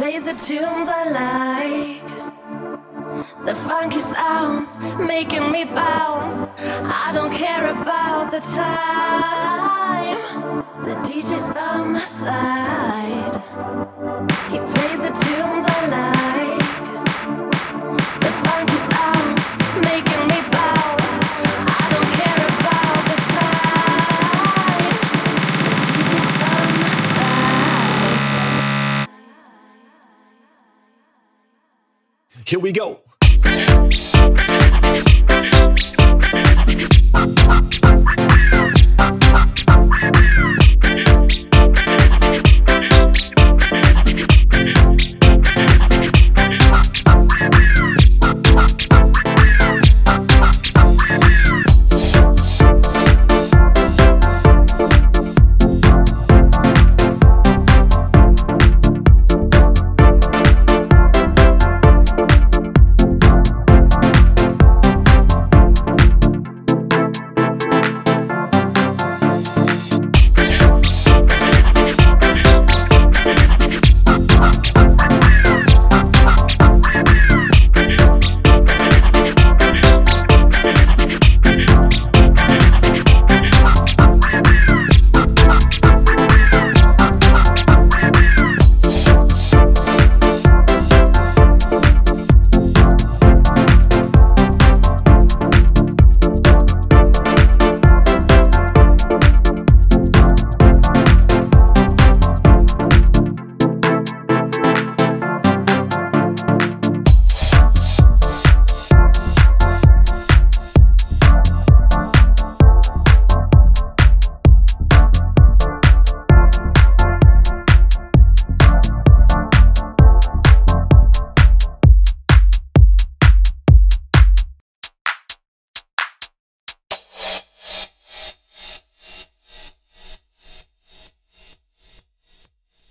[0.00, 2.02] plays the tunes I like.
[3.44, 6.38] The funky sounds making me bounce.
[6.58, 10.16] I don't care about the time.
[10.86, 13.29] The DJ's by my side.
[32.50, 32.98] Here we go.